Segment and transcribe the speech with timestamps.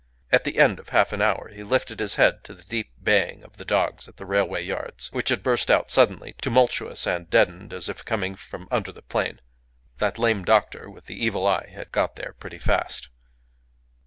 [0.31, 3.43] At the end of half an hour he lifted his head to the deep baying
[3.43, 7.71] of the dogs at the railway yards, which had burst out suddenly, tumultuous and deadened
[7.71, 9.41] as if coming from under the plain.
[9.99, 13.09] That lame doctor with the evil eye had got there pretty fast.